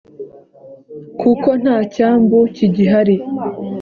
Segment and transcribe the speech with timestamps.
[1.19, 3.15] kuko nta cyambu kigihari.